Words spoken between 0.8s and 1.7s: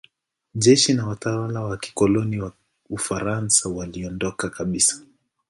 na watawala